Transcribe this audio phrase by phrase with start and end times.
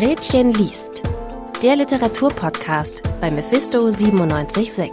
[0.00, 1.02] Gretchen liest.
[1.60, 4.92] Der Literaturpodcast bei Mephisto 976.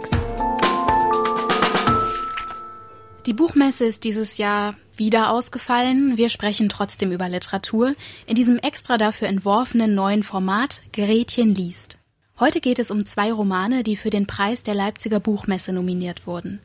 [3.24, 6.16] Die Buchmesse ist dieses Jahr wieder ausgefallen.
[6.16, 7.94] Wir sprechen trotzdem über Literatur
[8.26, 11.98] in diesem extra dafür entworfenen neuen Format Gretchen liest.
[12.40, 16.58] Heute geht es um zwei Romane, die für den Preis der Leipziger Buchmesse nominiert wurden.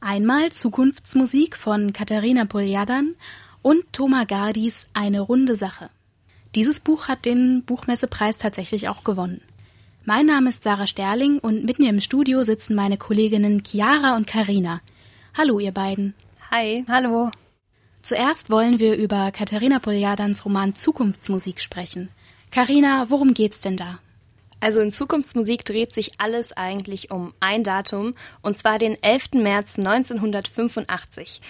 [0.00, 3.16] Einmal Zukunftsmusik von Katharina Poljadan
[3.60, 5.90] und Thomas Gardis Eine runde Sache.
[6.58, 9.40] Dieses Buch hat den Buchmessepreis tatsächlich auch gewonnen.
[10.04, 14.26] Mein Name ist Sarah Sterling und mit mir im Studio sitzen meine Kolleginnen Chiara und
[14.26, 14.80] Karina.
[15.36, 16.14] Hallo ihr beiden.
[16.50, 16.84] Hi.
[16.88, 17.30] Hallo.
[18.02, 22.08] Zuerst wollen wir über Katharina Poljadans Roman Zukunftsmusik sprechen.
[22.50, 24.00] Karina, worum geht's denn da?
[24.58, 29.34] Also in Zukunftsmusik dreht sich alles eigentlich um ein Datum, und zwar den 11.
[29.34, 31.40] März 1985.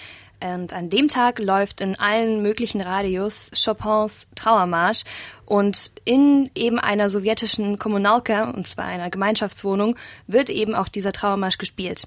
[0.41, 5.03] Und an dem Tag läuft in allen möglichen Radios Chopins Trauermarsch
[5.47, 9.97] und in eben einer sowjetischen Kommunalka, und zwar einer Gemeinschaftswohnung,
[10.29, 12.07] wird eben auch dieser Trauermarsch gespielt.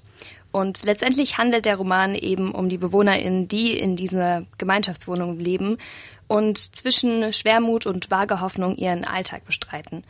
[0.50, 5.78] Und letztendlich handelt der Roman eben um die BewohnerInnen, die in dieser Gemeinschaftswohnung leben
[6.26, 10.04] und zwischen Schwermut und vager Hoffnung ihren Alltag bestreiten.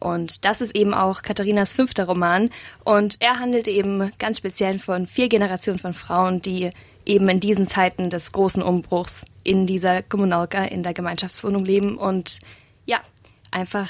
[0.00, 2.50] Und das ist eben auch Katharinas fünfter Roman.
[2.84, 6.70] Und er handelt eben ganz speziell von vier Generationen von Frauen, die
[7.06, 12.40] eben in diesen Zeiten des großen Umbruchs in dieser Kommunalka, in der Gemeinschaftswohnung leben und
[12.86, 13.00] ja,
[13.50, 13.88] einfach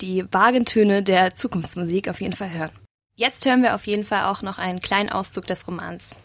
[0.00, 2.70] die vagen Töne der Zukunftsmusik auf jeden Fall hören.
[3.16, 6.16] Jetzt hören wir auf jeden Fall auch noch einen kleinen Auszug des Romans.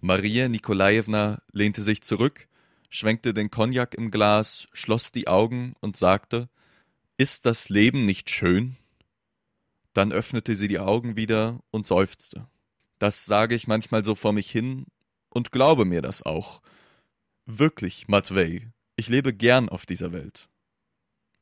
[0.00, 2.48] Maria Nikolajewna lehnte sich zurück,
[2.90, 6.48] schwenkte den Cognac im Glas, schloss die Augen und sagte
[7.18, 8.76] ist das Leben nicht schön?
[9.92, 12.48] Dann öffnete sie die Augen wieder und seufzte.
[13.02, 14.86] Das sage ich manchmal so vor mich hin
[15.28, 16.62] und glaube mir das auch.
[17.46, 20.48] Wirklich, Matvei, ich lebe gern auf dieser Welt.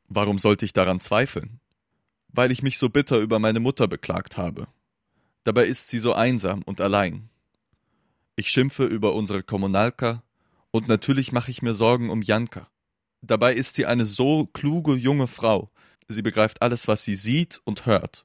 [0.09, 1.61] Warum sollte ich daran zweifeln?
[2.29, 4.69] Weil ich mich so bitter über meine Mutter beklagt habe.
[5.45, 7.29] Dabei ist sie so einsam und allein.
[8.37, 10.23] Ich schimpfe über unsere Kommunalka
[10.71, 12.71] und natürlich mache ich mir Sorgen um Janka.
[13.21, 15.71] Dabei ist sie eine so kluge junge Frau.
[16.09, 18.25] Sie begreift alles, was sie sieht und hört.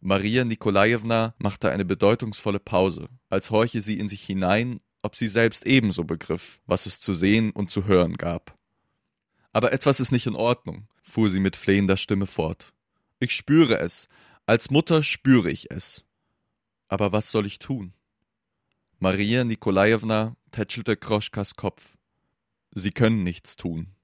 [0.00, 5.66] Maria Nikolajewna machte eine bedeutungsvolle Pause, als horche sie in sich hinein, ob sie selbst
[5.66, 8.56] ebenso begriff, was es zu sehen und zu hören gab.
[9.52, 12.72] Aber etwas ist nicht in Ordnung, fuhr sie mit flehender Stimme fort.
[13.20, 14.08] Ich spüre es,
[14.44, 16.04] als Mutter spüre ich es.
[16.88, 17.94] Aber was soll ich tun?
[18.98, 21.96] Maria Nikolajewna tätschelte Kroschkas Kopf.
[22.70, 23.94] Sie können nichts tun.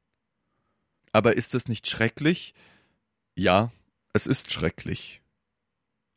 [1.12, 2.54] Aber ist es nicht schrecklich?
[3.34, 3.72] Ja,
[4.12, 5.21] es ist schrecklich.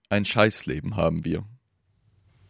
[0.09, 1.43] Ein Scheißleben haben wir.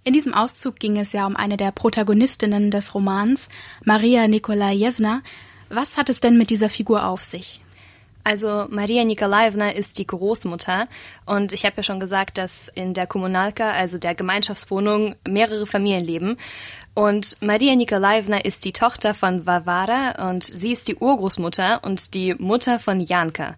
[0.03, 3.49] In diesem Auszug ging es ja um eine der Protagonistinnen des Romans,
[3.83, 5.21] Maria Nikolajewna.
[5.69, 7.61] Was hat es denn mit dieser Figur auf sich?
[8.27, 10.87] Also Maria Nikolaevna ist die Großmutter
[11.27, 16.03] und ich habe ja schon gesagt, dass in der Kommunalka, also der Gemeinschaftswohnung, mehrere Familien
[16.03, 16.37] leben.
[16.95, 22.33] Und Maria Nikolaevna ist die Tochter von Varvara und sie ist die Urgroßmutter und die
[22.33, 23.57] Mutter von Janka.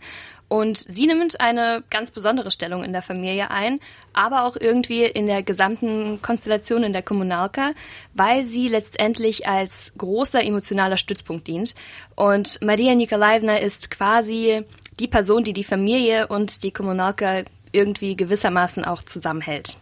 [0.49, 3.79] Und sie nimmt eine ganz besondere Stellung in der Familie ein,
[4.13, 7.71] aber auch irgendwie in der gesamten Konstellation in der Kommunalka,
[8.13, 11.75] weil sie letztendlich als großer emotionaler Stützpunkt dient.
[12.15, 14.63] Und Maria Nikolaevna ist quasi
[14.99, 17.43] die Person, die die Familie und die Kommunalka
[17.73, 19.77] irgendwie gewissermaßen auch zusammenhält.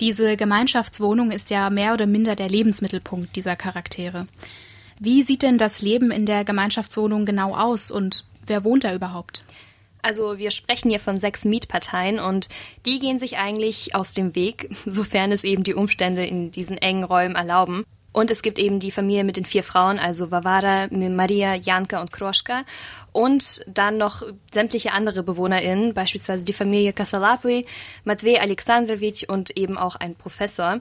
[0.00, 4.26] Diese Gemeinschaftswohnung ist ja mehr oder minder der Lebensmittelpunkt dieser Charaktere.
[4.98, 9.44] Wie sieht denn das Leben in der Gemeinschaftswohnung genau aus und wer wohnt da überhaupt?
[10.02, 12.48] Also wir sprechen hier von sechs Mietparteien und
[12.86, 17.04] die gehen sich eigentlich aus dem Weg, sofern es eben die Umstände in diesen engen
[17.04, 17.84] Räumen erlauben.
[18.12, 22.10] Und es gibt eben die Familie mit den vier Frauen, also Vavara, Maria, Janka und
[22.10, 22.64] Kroschka.
[23.12, 27.66] Und dann noch sämtliche andere BewohnerInnen, beispielsweise die Familie Kasalapui,
[28.04, 30.80] Matvei Alexandrowitsch und eben auch ein Professor.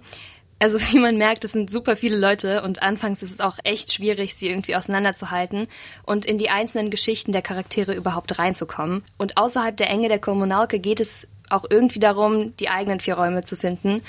[0.59, 3.93] Also wie man merkt, es sind super viele Leute und anfangs ist es auch echt
[3.93, 5.67] schwierig, sie irgendwie auseinanderzuhalten
[6.03, 9.03] und in die einzelnen Geschichten der Charaktere überhaupt reinzukommen.
[9.17, 13.43] Und außerhalb der Enge der Kommunalke geht es auch irgendwie darum, die eigenen vier Räume
[13.43, 14.01] zu finden.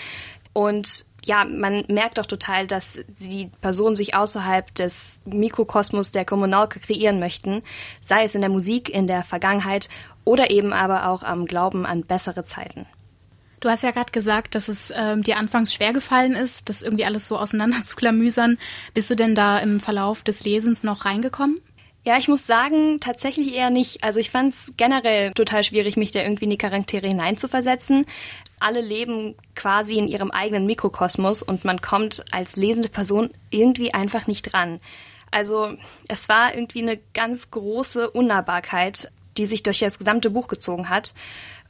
[0.52, 6.80] Und ja, man merkt auch total, dass die Personen sich außerhalb des Mikrokosmos der Kommunalke
[6.80, 7.62] kreieren möchten,
[8.02, 9.88] sei es in der Musik, in der Vergangenheit
[10.24, 12.86] oder eben aber auch am Glauben an bessere Zeiten.
[13.60, 17.04] Du hast ja gerade gesagt, dass es ähm, dir anfangs schwer gefallen ist, das irgendwie
[17.04, 18.58] alles so auseinander zu klamüsern.
[18.94, 21.60] Bist du denn da im Verlauf des Lesens noch reingekommen?
[22.02, 24.02] Ja, ich muss sagen, tatsächlich eher nicht.
[24.02, 28.06] Also ich fand es generell total schwierig, mich da irgendwie in die Charaktere hineinzuversetzen.
[28.58, 34.26] Alle leben quasi in ihrem eigenen Mikrokosmos und man kommt als lesende Person irgendwie einfach
[34.26, 34.80] nicht dran.
[35.30, 35.76] Also
[36.08, 41.12] es war irgendwie eine ganz große Unnahbarkeit, die sich durch das gesamte Buch gezogen hat.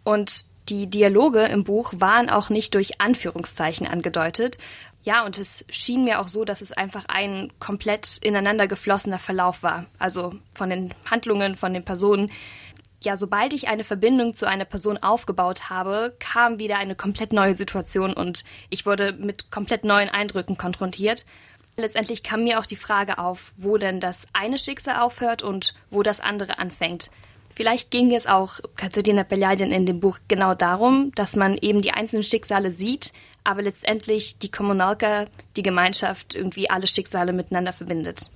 [0.04, 4.56] Und die Dialoge im Buch waren auch nicht durch Anführungszeichen angedeutet.
[5.02, 9.62] Ja, und es schien mir auch so, dass es einfach ein komplett ineinander geflossener Verlauf
[9.62, 9.87] war.
[9.99, 12.31] Also von den Handlungen, von den Personen.
[13.02, 17.55] Ja, sobald ich eine Verbindung zu einer Person aufgebaut habe, kam wieder eine komplett neue
[17.55, 21.25] Situation und ich wurde mit komplett neuen Eindrücken konfrontiert.
[21.76, 26.02] Letztendlich kam mir auch die Frage auf, wo denn das eine Schicksal aufhört und wo
[26.02, 27.11] das andere anfängt.
[27.52, 31.91] Vielleicht ging es auch Katharina Peljadin in dem Buch genau darum, dass man eben die
[31.91, 33.12] einzelnen Schicksale sieht,
[33.44, 35.26] aber letztendlich die Kommunalka,
[35.56, 38.31] die Gemeinschaft irgendwie alle Schicksale miteinander verbindet.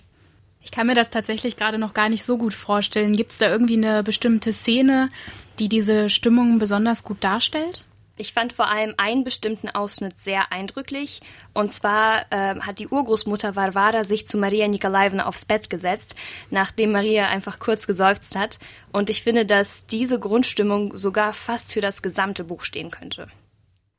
[0.61, 3.17] Ich kann mir das tatsächlich gerade noch gar nicht so gut vorstellen.
[3.17, 5.11] Gibt es da irgendwie eine bestimmte Szene,
[5.59, 7.85] die diese Stimmung besonders gut darstellt?
[8.17, 11.21] Ich fand vor allem einen bestimmten Ausschnitt sehr eindrücklich.
[11.53, 16.15] Und zwar äh, hat die Urgroßmutter Varvara sich zu Maria Nikolaevna aufs Bett gesetzt,
[16.51, 18.61] nachdem Maria einfach kurz geseufzt hat.
[18.93, 23.27] Und ich finde, dass diese Grundstimmung sogar fast für das gesamte Buch stehen könnte.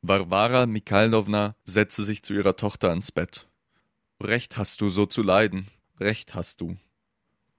[0.01, 3.47] Varvara Mikhailowna setzte sich zu ihrer Tochter ans Bett.
[4.21, 5.67] Recht hast du, so zu leiden.
[5.99, 6.77] Recht hast du.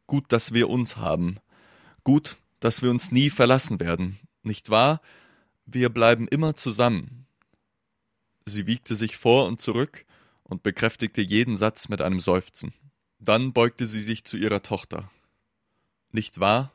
[0.07, 1.39] Gut, dass wir uns haben.
[2.03, 4.21] Gut, dass wir uns nie verlassen werden.
[4.43, 5.03] Nicht wahr?
[5.67, 7.27] Wir bleiben immer zusammen.
[8.45, 10.07] Sie wiegte sich vor und zurück
[10.45, 12.73] und bekräftigte jeden Satz mit einem Seufzen.
[13.19, 15.11] Dann beugte sie sich zu ihrer Tochter.
[16.13, 16.73] Nicht wahr?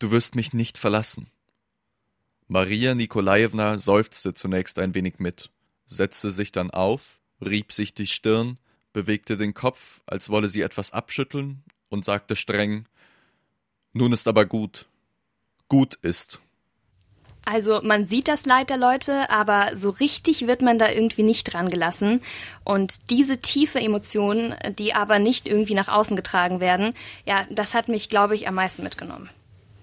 [0.00, 1.30] Du wirst mich nicht verlassen.
[2.48, 5.50] Maria Nikolajewna seufzte zunächst ein wenig mit,
[5.86, 8.58] setzte sich dann auf, rieb sich die Stirn,
[8.92, 12.86] bewegte den Kopf, als wolle sie etwas abschütteln, und sagte streng
[13.92, 14.86] Nun ist aber gut.
[15.68, 16.40] Gut ist.
[17.44, 21.52] Also man sieht das Leid der Leute, aber so richtig wird man da irgendwie nicht
[21.52, 22.22] dran gelassen.
[22.64, 26.94] Und diese tiefe Emotionen, die aber nicht irgendwie nach außen getragen werden,
[27.26, 29.28] ja, das hat mich, glaube ich, am meisten mitgenommen.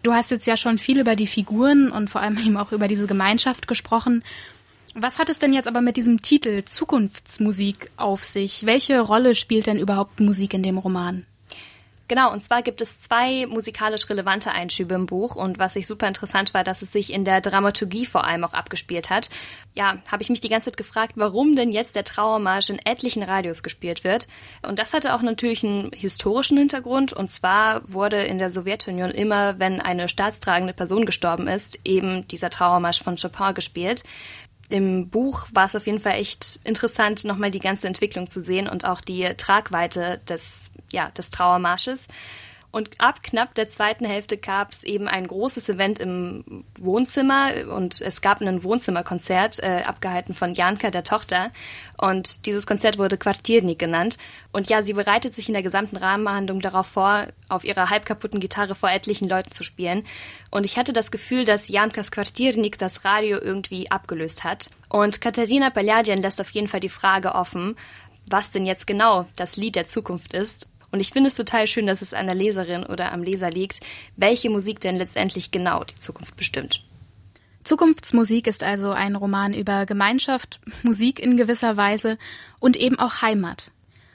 [0.03, 2.87] Du hast jetzt ja schon viel über die Figuren und vor allem eben auch über
[2.87, 4.23] diese Gemeinschaft gesprochen.
[4.95, 8.65] Was hat es denn jetzt aber mit diesem Titel Zukunftsmusik auf sich?
[8.65, 11.25] Welche Rolle spielt denn überhaupt Musik in dem Roman?
[12.09, 16.07] Genau, und zwar gibt es zwei musikalisch relevante Einschübe im Buch und was ich super
[16.07, 19.29] interessant war, dass es sich in der Dramaturgie vor allem auch abgespielt hat.
[19.75, 23.21] Ja, habe ich mich die ganze Zeit gefragt, warum denn jetzt der Trauermarsch in etlichen
[23.21, 24.27] Radios gespielt wird.
[24.67, 29.59] Und das hatte auch natürlich einen historischen Hintergrund und zwar wurde in der Sowjetunion immer,
[29.59, 34.03] wenn eine staatstragende Person gestorben ist, eben dieser Trauermarsch von Chopin gespielt
[34.69, 38.67] im Buch war es auf jeden Fall echt interessant, nochmal die ganze Entwicklung zu sehen
[38.67, 42.07] und auch die Tragweite des, ja, des Trauermarsches.
[42.71, 47.99] Und ab knapp der zweiten Hälfte gab es eben ein großes Event im Wohnzimmer und
[47.99, 51.51] es gab ein Wohnzimmerkonzert, äh, abgehalten von Janka, der Tochter.
[51.97, 54.19] Und dieses Konzert wurde Quartiernik genannt.
[54.51, 58.75] Und ja, sie bereitet sich in der gesamten Rahmenhandlung darauf vor, auf ihrer halbkaputten Gitarre
[58.75, 60.05] vor etlichen Leuten zu spielen.
[60.51, 64.69] Und ich hatte das Gefühl, dass Jankas Quartiernik das Radio irgendwie abgelöst hat.
[64.89, 67.75] Und Katharina Paljadjan lässt auf jeden Fall die Frage offen,
[68.27, 70.69] was denn jetzt genau das Lied der Zukunft ist.
[70.91, 73.81] Und ich finde es total schön, dass es an der Leserin oder am Leser liegt,
[74.15, 76.83] welche Musik denn letztendlich genau die Zukunft bestimmt.
[77.63, 82.17] Zukunftsmusik ist also ein Roman über Gemeinschaft, Musik in gewisser Weise
[82.59, 83.71] und eben auch Heimat.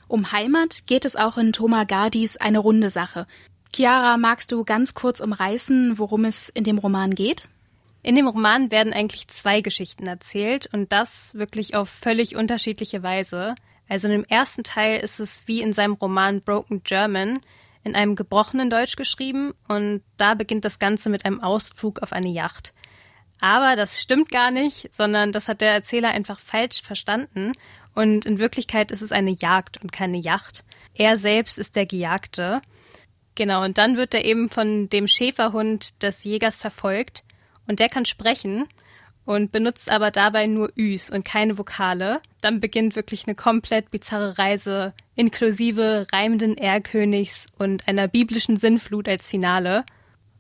[0.09, 3.27] Um Heimat geht es auch in Thomas Gardis Eine runde Sache.
[3.75, 7.48] Chiara, magst du ganz kurz umreißen, worum es in dem Roman geht?
[8.03, 13.55] In dem Roman werden eigentlich zwei Geschichten erzählt und das wirklich auf völlig unterschiedliche Weise.
[13.88, 17.41] Also dem ersten Teil ist es wie in seinem Roman Broken German
[17.84, 22.31] in einem gebrochenen Deutsch geschrieben und da beginnt das Ganze mit einem Ausflug auf eine
[22.31, 22.72] Yacht.
[23.41, 27.53] Aber das stimmt gar nicht, sondern das hat der Erzähler einfach falsch verstanden
[27.94, 30.64] und in Wirklichkeit ist es eine Jagd und keine Yacht.
[30.94, 32.62] Er selbst ist der Gejagte.
[33.34, 37.24] Genau, und dann wird er eben von dem Schäferhund des Jägers verfolgt
[37.67, 38.67] und der kann sprechen
[39.24, 42.20] und benutzt aber dabei nur Üs und keine Vokale.
[42.43, 49.28] Dann beginnt wirklich eine komplett bizarre Reise, inklusive reimenden Erlkönigs und einer biblischen Sinnflut als
[49.28, 49.84] Finale.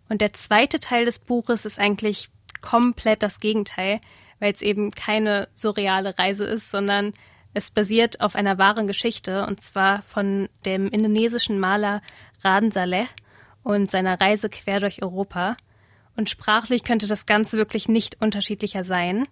[0.08, 2.28] Und der zweite Teil des Buches ist eigentlich
[2.60, 4.00] komplett das Gegenteil,
[4.38, 7.14] weil es eben keine surreale Reise ist, sondern
[7.54, 12.02] es basiert auf einer wahren Geschichte, und zwar von dem indonesischen Maler
[12.42, 13.06] Raden Saleh
[13.62, 15.56] und seiner Reise quer durch Europa.
[16.16, 19.26] Und sprachlich könnte das Ganze wirklich nicht unterschiedlicher sein.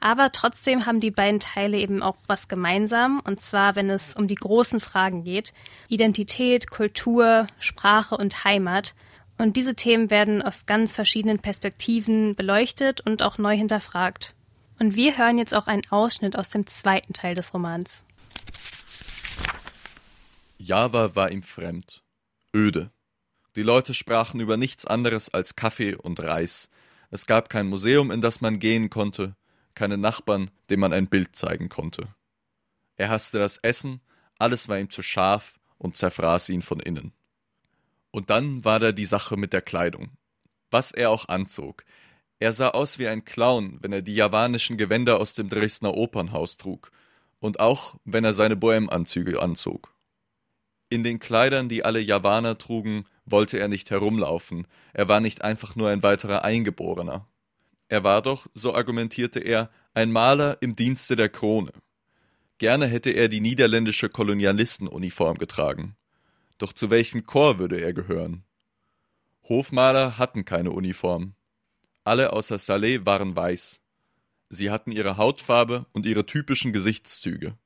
[0.00, 4.26] Aber trotzdem haben die beiden Teile eben auch was gemeinsam, und zwar wenn es um
[4.26, 5.52] die großen Fragen geht.
[5.88, 8.94] Identität, Kultur, Sprache und Heimat.
[9.38, 14.34] Und diese Themen werden aus ganz verschiedenen Perspektiven beleuchtet und auch neu hinterfragt.
[14.78, 18.04] Und wir hören jetzt auch einen Ausschnitt aus dem zweiten Teil des Romans.
[20.58, 22.02] Java war ihm fremd.
[22.54, 22.90] öde.
[23.56, 26.70] Die Leute sprachen über nichts anderes als Kaffee und Reis.
[27.10, 29.36] Es gab kein Museum, in das man gehen konnte,
[29.74, 32.08] keine Nachbarn, dem man ein Bild zeigen konnte.
[32.96, 34.00] Er hasste das Essen,
[34.38, 37.12] alles war ihm zu scharf und zerfraß ihn von innen.
[38.10, 40.10] Und dann war da die Sache mit der Kleidung.
[40.70, 41.84] Was er auch anzog.
[42.40, 46.56] Er sah aus wie ein Clown, wenn er die javanischen Gewänder aus dem Dresdner Opernhaus
[46.56, 46.90] trug,
[47.38, 49.93] und auch wenn er seine Bohème-Anzüge anzog.
[50.88, 55.76] In den Kleidern, die alle Javaner trugen, wollte er nicht herumlaufen, er war nicht einfach
[55.76, 57.26] nur ein weiterer Eingeborener.
[57.88, 61.72] Er war doch, so argumentierte er, ein Maler im Dienste der Krone.
[62.58, 65.96] Gerne hätte er die niederländische Kolonialistenuniform getragen.
[66.58, 68.44] Doch zu welchem Chor würde er gehören?
[69.48, 71.34] Hofmaler hatten keine Uniform.
[72.04, 73.80] Alle außer Saleh waren weiß.
[74.48, 77.56] Sie hatten ihre Hautfarbe und ihre typischen Gesichtszüge.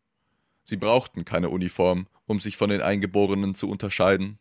[0.64, 4.38] Sie brauchten keine Uniform, um sich von den Eingeborenen zu unterscheiden.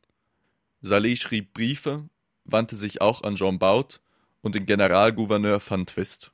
[0.82, 2.08] Saleh schrieb Briefe,
[2.44, 4.02] wandte sich auch an Jean Baut
[4.42, 6.32] und den Generalgouverneur van Twist.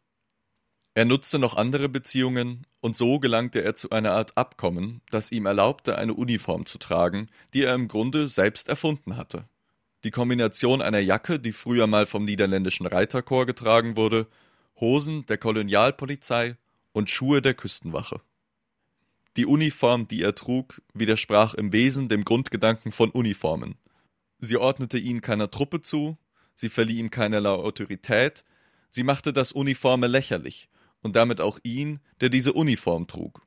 [0.95, 5.45] Er nutzte noch andere Beziehungen, und so gelangte er zu einer Art Abkommen, das ihm
[5.45, 9.45] erlaubte, eine Uniform zu tragen, die er im Grunde selbst erfunden hatte.
[10.03, 14.27] Die Kombination einer Jacke, die früher mal vom niederländischen Reiterkorps getragen wurde,
[14.79, 16.57] Hosen der Kolonialpolizei
[16.91, 18.21] und Schuhe der Küstenwache.
[19.35, 23.75] Die Uniform, die er trug, widersprach im Wesen dem Grundgedanken von Uniformen.
[24.37, 26.17] Sie ordnete ihn keiner Truppe zu,
[26.53, 28.43] sie verlieh ihm keinerlei Autorität,
[28.89, 30.69] sie machte das Uniforme lächerlich
[31.01, 33.41] und damit auch ihn, der diese Uniform trug.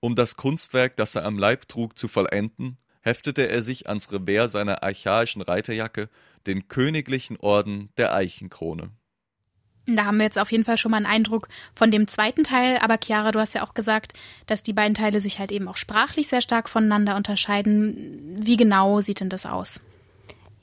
[0.00, 4.52] Um das Kunstwerk, das er am Leib trug, zu vollenden, heftete er sich ans Revers
[4.52, 6.08] seiner archaischen Reiterjacke
[6.46, 8.90] den königlichen Orden der Eichenkrone.
[9.86, 12.78] Da haben wir jetzt auf jeden Fall schon mal einen Eindruck von dem zweiten Teil.
[12.78, 14.14] Aber Chiara, du hast ja auch gesagt,
[14.46, 18.36] dass die beiden Teile sich halt eben auch sprachlich sehr stark voneinander unterscheiden.
[18.40, 19.80] Wie genau sieht denn das aus?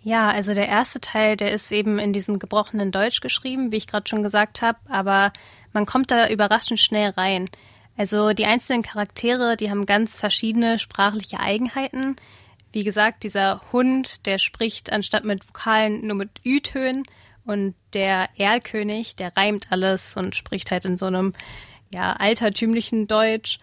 [0.01, 3.87] Ja, also der erste Teil, der ist eben in diesem gebrochenen Deutsch geschrieben, wie ich
[3.87, 5.31] gerade schon gesagt habe, aber
[5.71, 7.49] man kommt da überraschend schnell rein.
[7.95, 12.17] Also die einzelnen Charaktere, die haben ganz verschiedene sprachliche Eigenheiten.
[12.73, 17.03] Wie gesagt, dieser Hund, der spricht anstatt mit Vokalen nur mit Ü-Tönen
[17.45, 21.33] und der Erlkönig, der reimt alles und spricht halt in so einem
[21.93, 23.59] ja, altertümlichen Deutsch.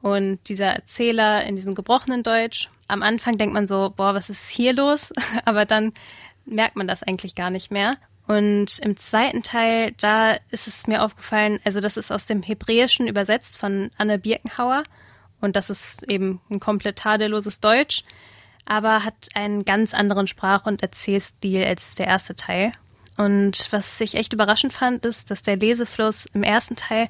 [0.00, 2.68] Und dieser Erzähler in diesem gebrochenen Deutsch.
[2.88, 5.12] Am Anfang denkt man so, boah, was ist hier los?
[5.46, 5.92] Aber dann
[6.44, 7.96] merkt man das eigentlich gar nicht mehr.
[8.26, 13.06] Und im zweiten Teil, da ist es mir aufgefallen, also das ist aus dem Hebräischen
[13.06, 14.84] übersetzt von Anne Birkenhauer.
[15.40, 18.04] Und das ist eben ein komplett tadelloses Deutsch,
[18.64, 22.72] aber hat einen ganz anderen Sprach- und Erzählstil als der erste Teil.
[23.16, 27.08] Und was ich echt überraschend fand, ist, dass der Lesefluss im ersten Teil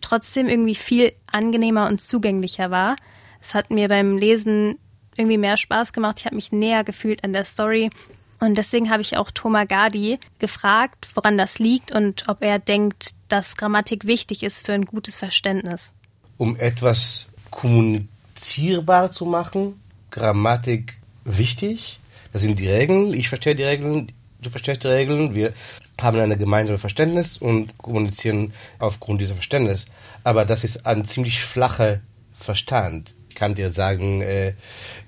[0.00, 2.96] trotzdem irgendwie viel angenehmer und zugänglicher war.
[3.40, 4.78] Es hat mir beim Lesen
[5.16, 6.20] irgendwie mehr Spaß gemacht.
[6.20, 7.90] Ich habe mich näher gefühlt an der Story.
[8.40, 13.14] Und deswegen habe ich auch Thomas Gadi gefragt, woran das liegt und ob er denkt,
[13.28, 15.94] dass Grammatik wichtig ist für ein gutes Verständnis.
[16.38, 19.80] Um etwas kommunizierbar zu machen,
[20.10, 22.00] Grammatik wichtig.
[22.32, 23.14] Das sind die Regeln.
[23.14, 24.10] Ich verstehe die Regeln
[24.42, 25.52] du verstehst die Regeln, wir
[26.00, 29.86] haben ein gemeinsames Verständnis und kommunizieren aufgrund dieser Verständnis.
[30.24, 32.00] Aber das ist ein ziemlich flacher
[32.34, 33.14] Verstand.
[33.28, 34.54] Ich kann dir sagen, äh,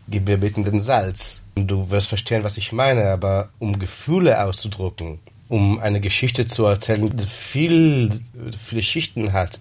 [0.08, 1.40] gib mir bitte den Salz.
[1.56, 7.14] Du wirst verstehen, was ich meine, aber um Gefühle auszudrücken, um eine Geschichte zu erzählen,
[7.14, 8.10] die viel,
[8.58, 9.60] viele Schichten hat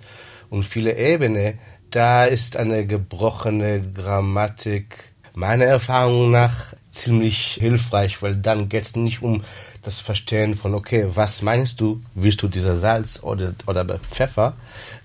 [0.50, 1.60] und viele Ebenen,
[1.92, 9.22] da ist eine gebrochene Grammatik meiner Erfahrung nach ziemlich hilfreich, weil dann geht es nicht
[9.22, 9.44] um
[9.82, 14.56] das Verstehen von, okay, was meinst du, willst du dieser Salz oder, oder Pfeffer,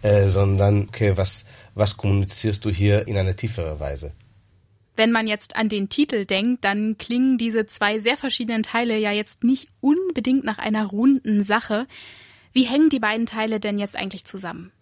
[0.02, 1.44] äh, sondern, okay, was,
[1.74, 4.12] was kommunizierst du hier in einer tieferen Weise?
[4.96, 9.12] Wenn man jetzt an den Titel denkt, dann klingen diese zwei sehr verschiedenen Teile ja
[9.12, 11.86] jetzt nicht unbedingt nach einer runden Sache.
[12.52, 14.72] Wie hängen die beiden Teile denn jetzt eigentlich zusammen?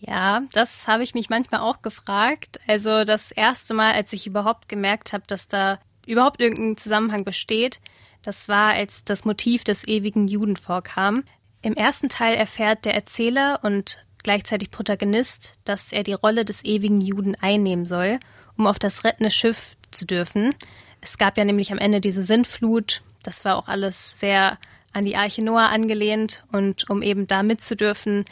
[0.00, 2.60] Ja, das habe ich mich manchmal auch gefragt.
[2.66, 7.80] Also das erste Mal, als ich überhaupt gemerkt habe, dass da überhaupt irgendein Zusammenhang besteht,
[8.22, 11.24] das war, als das Motiv des ewigen Juden vorkam.
[11.62, 17.00] Im ersten Teil erfährt der Erzähler und gleichzeitig Protagonist, dass er die Rolle des ewigen
[17.00, 18.20] Juden einnehmen soll,
[18.56, 20.54] um auf das rettende Schiff zu dürfen.
[21.00, 23.02] Es gab ja nämlich am Ende diese Sintflut.
[23.22, 24.58] Das war auch alles sehr
[24.92, 26.44] an die Arche Noah angelehnt.
[26.52, 28.24] Und um eben da mitzudürfen,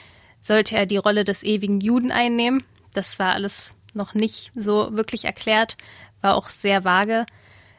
[0.46, 2.62] sollte er die Rolle des ewigen Juden einnehmen.
[2.94, 5.76] Das war alles noch nicht so wirklich erklärt,
[6.20, 7.26] war auch sehr vage.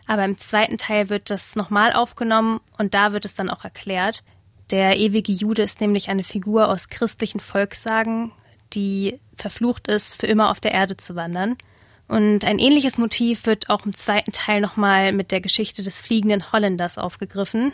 [0.05, 4.23] Aber im zweiten Teil wird das nochmal aufgenommen und da wird es dann auch erklärt.
[4.71, 8.31] Der ewige Jude ist nämlich eine Figur aus christlichen Volkssagen,
[8.73, 11.57] die verflucht ist, für immer auf der Erde zu wandern.
[12.07, 16.51] Und ein ähnliches Motiv wird auch im zweiten Teil nochmal mit der Geschichte des fliegenden
[16.51, 17.73] Holländers aufgegriffen.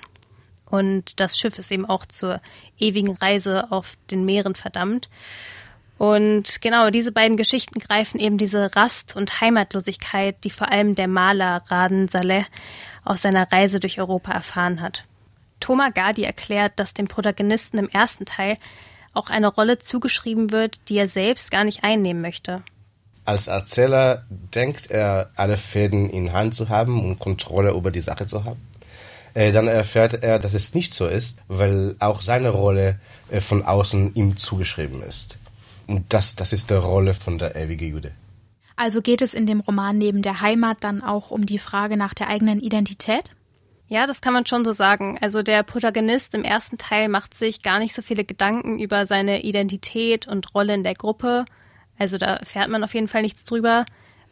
[0.73, 2.41] Und das Schiff ist eben auch zur
[2.79, 5.07] ewigen Reise auf den Meeren verdammt.
[5.99, 11.07] Und genau, diese beiden Geschichten greifen eben diese Rast- und Heimatlosigkeit, die vor allem der
[11.07, 12.45] Maler Raden Saleh
[13.05, 15.05] auf seiner Reise durch Europa erfahren hat.
[15.59, 18.57] Thomas Gardi erklärt, dass dem Protagonisten im ersten Teil
[19.13, 22.63] auch eine Rolle zugeschrieben wird, die er selbst gar nicht einnehmen möchte.
[23.25, 28.25] Als Erzähler denkt er, alle Fäden in Hand zu haben und Kontrolle über die Sache
[28.25, 28.72] zu haben.
[29.33, 32.99] Äh, dann erfährt er, dass es nicht so ist, weil auch seine Rolle
[33.31, 35.37] äh, von außen ihm zugeschrieben ist.
[35.87, 38.11] Und das, das ist die Rolle von der ewige Jude.
[38.75, 42.13] Also geht es in dem Roman neben der Heimat dann auch um die Frage nach
[42.13, 43.31] der eigenen Identität?
[43.87, 45.19] Ja, das kann man schon so sagen.
[45.21, 49.43] Also der Protagonist im ersten Teil macht sich gar nicht so viele Gedanken über seine
[49.43, 51.45] Identität und Rolle in der Gruppe.
[51.99, 53.85] Also da erfährt man auf jeden Fall nichts drüber,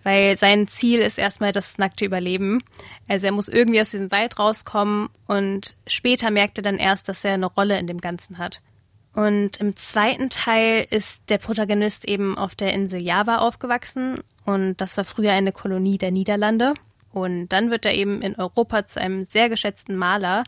[0.03, 2.63] weil sein Ziel ist erstmal das nackte Überleben.
[3.07, 7.23] Also er muss irgendwie aus diesem Wald rauskommen und später merkt er dann erst, dass
[7.23, 8.61] er eine Rolle in dem Ganzen hat.
[9.13, 14.97] Und im zweiten Teil ist der Protagonist eben auf der Insel Java aufgewachsen und das
[14.97, 16.73] war früher eine Kolonie der Niederlande.
[17.11, 20.43] Und dann wird er eben in Europa zu einem sehr geschätzten Maler,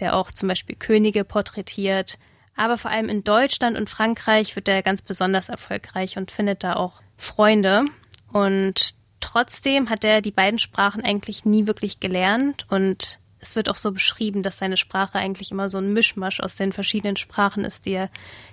[0.00, 2.18] der auch zum Beispiel Könige porträtiert.
[2.56, 6.76] Aber vor allem in Deutschland und Frankreich wird er ganz besonders erfolgreich und findet da
[6.76, 7.84] auch Freunde.
[8.32, 13.76] Und trotzdem hat er die beiden Sprachen eigentlich nie wirklich gelernt und es wird auch
[13.76, 17.86] so beschrieben, dass seine Sprache eigentlich immer so ein Mischmasch aus den verschiedenen Sprachen ist,
[17.86, 18.10] die er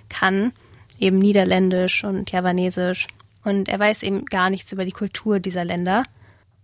[0.08, 0.52] kann.
[0.98, 3.06] Eben Niederländisch und Javanesisch.
[3.44, 6.04] Und er weiß eben gar nichts über die Kultur dieser Länder.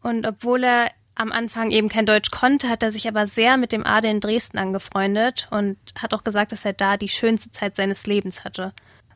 [0.03, 3.73] Und obwohl er am Anfang eben kein Deutsch konnte, hat er sich aber sehr mit
[3.73, 7.77] dem Ade in Dresden angefreundet und hat auch gesagt, dass er da die schönste Zeit
[7.77, 8.73] seines Lebens hatte.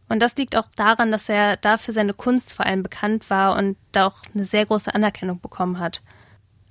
[0.09, 3.57] Und das liegt auch daran, dass er da für seine Kunst vor allem bekannt war
[3.57, 6.03] und da auch eine sehr große Anerkennung bekommen hat.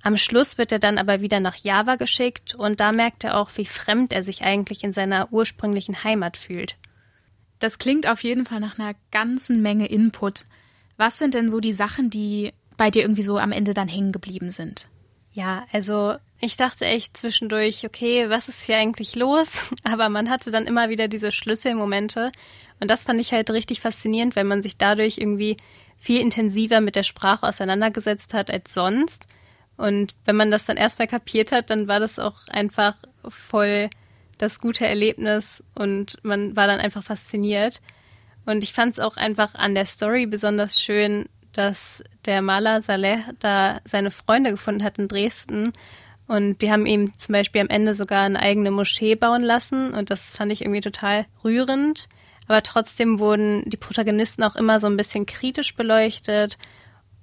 [0.02, 3.50] Am Schluss wird er dann aber wieder nach Java geschickt und da merkt er auch,
[3.56, 6.76] wie fremd er sich eigentlich in seiner ursprünglichen Heimat fühlt.
[7.58, 10.44] Das klingt auf jeden Fall nach einer ganzen Menge Input.
[10.96, 14.12] Was sind denn so die Sachen, die bei dir irgendwie so am Ende dann hängen
[14.12, 14.88] geblieben sind?
[15.32, 19.70] Ja, also ich dachte echt zwischendurch, okay, was ist hier eigentlich los?
[19.84, 22.30] Aber man hatte dann immer wieder diese Schlüsselmomente.
[22.80, 25.56] Und das fand ich halt richtig faszinierend, weil man sich dadurch irgendwie
[25.96, 29.26] viel intensiver mit der Sprache auseinandergesetzt hat als sonst.
[29.76, 32.96] Und wenn man das dann erstmal kapiert hat, dann war das auch einfach
[33.28, 33.90] voll
[34.38, 37.80] das gute Erlebnis und man war dann einfach fasziniert.
[38.44, 43.20] Und ich fand es auch einfach an der Story besonders schön, dass der Maler Saleh
[43.40, 45.72] da seine Freunde gefunden hat in Dresden.
[46.26, 49.94] Und die haben ihm zum Beispiel am Ende sogar eine eigene Moschee bauen lassen.
[49.94, 52.08] Und das fand ich irgendwie total rührend.
[52.48, 56.58] Aber trotzdem wurden die Protagonisten auch immer so ein bisschen kritisch beleuchtet.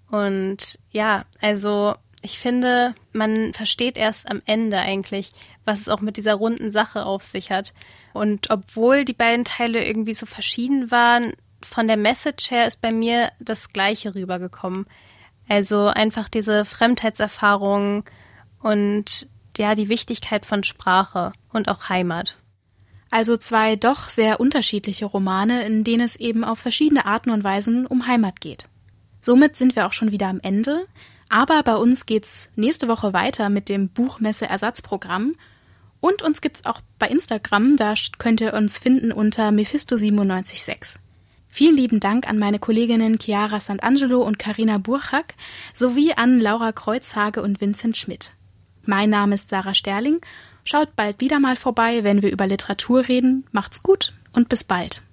[0.09, 5.31] Und ja, also ich finde, man versteht erst am Ende eigentlich,
[5.65, 7.73] was es auch mit dieser runden Sache auf sich hat.
[8.13, 12.91] Und obwohl die beiden Teile irgendwie so verschieden waren, von der Message her ist bei
[12.91, 14.85] mir das Gleiche rübergekommen.
[15.49, 18.05] Also einfach diese Fremdheitserfahrung
[18.63, 22.37] und ja, die Wichtigkeit von Sprache und auch Heimat.
[23.11, 27.85] Also zwei doch sehr unterschiedliche Romane, in denen es eben auf verschiedene Arten und Weisen
[27.85, 28.67] um Heimat geht.
[29.21, 30.87] Somit sind wir auch schon wieder am Ende.
[31.29, 35.35] Aber bei uns geht's nächste Woche weiter mit dem Buchmesse-Ersatzprogramm.
[35.99, 40.97] Und uns gibt's auch bei Instagram, da könnt ihr uns finden unter Mephisto976.
[41.47, 45.35] Vielen lieben Dank an meine Kolleginnen Chiara Sant'Angelo und Karina Burchak
[45.73, 48.33] sowie an Laura Kreuzhage und Vincent Schmidt.
[48.85, 50.19] Mein Name ist Sarah Sterling.
[50.65, 53.45] Schaut bald wieder mal vorbei, wenn wir über Literatur reden.
[53.51, 55.03] Macht's gut und bis bald.